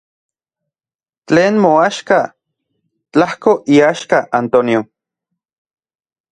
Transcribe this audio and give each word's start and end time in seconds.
Tlen 1.27 1.55
moaxka, 1.65 2.19
tlajko 3.13 3.53
iaxka 3.75 4.19
Antonio. 4.41 4.81